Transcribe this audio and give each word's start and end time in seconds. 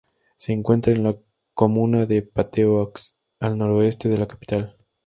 Se 0.37 0.51
encuentra 0.51 0.93
en 0.93 1.03
la 1.03 1.15
comuna 1.53 2.07
de 2.07 2.23
Puteaux 2.23 3.15
al 3.39 3.55
noroeste 3.59 4.09
de 4.09 4.17
la 4.17 4.27
capital. 4.27 4.75